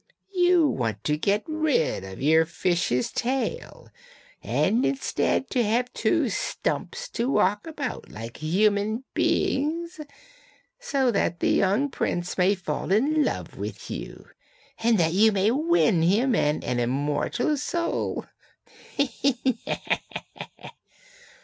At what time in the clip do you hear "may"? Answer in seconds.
12.35-12.55, 15.31-15.51